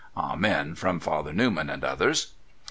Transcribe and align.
["Amen!" 0.17 0.73
from 0.73 0.99
Father 0.99 1.31
Newman 1.31 1.69
and 1.69 1.83
others. 1.83 2.33